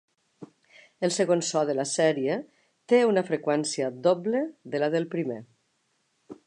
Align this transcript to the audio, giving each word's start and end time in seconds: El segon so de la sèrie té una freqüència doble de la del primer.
El 1.07 1.13
segon 1.17 1.43
so 1.49 1.61
de 1.71 1.75
la 1.79 1.85
sèrie 1.91 2.39
té 2.93 3.03
una 3.11 3.25
freqüència 3.29 3.93
doble 4.09 4.41
de 4.77 4.85
la 4.85 4.93
del 4.97 5.09
primer. 5.15 5.41